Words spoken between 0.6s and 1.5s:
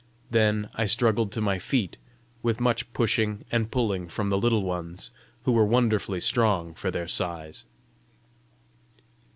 I struggled to